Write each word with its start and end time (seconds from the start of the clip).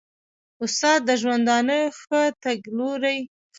استاد 0.63 0.99
د 1.09 1.09
ژوندانه 1.21 1.77
ښه 1.99 2.21
تګلوری 2.43 3.17
ښيي. 3.21 3.23